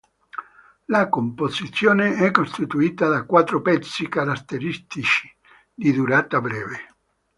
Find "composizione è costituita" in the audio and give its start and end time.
1.09-3.07